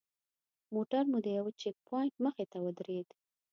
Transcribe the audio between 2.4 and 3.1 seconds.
ته ودرېد.